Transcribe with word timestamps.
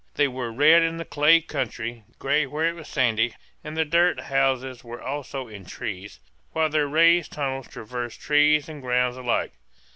They 0.15 0.27
were 0.27 0.51
red 0.51 0.81
in 0.81 0.97
the 0.97 1.05
clay 1.05 1.41
country, 1.41 2.05
gray 2.17 2.47
where 2.47 2.67
it 2.67 2.73
was 2.73 2.87
sandy; 2.87 3.35
and 3.63 3.77
the 3.77 3.85
dirt 3.85 4.19
houses 4.19 4.83
were 4.83 4.99
also 4.99 5.47
in 5.47 5.63
trees, 5.63 6.19
while 6.53 6.69
their 6.69 6.87
raised 6.87 7.33
tunnels 7.33 7.67
traversed 7.67 8.19
trees 8.19 8.67
and 8.67 8.81
ground 8.81 9.15
alike. 9.15 9.51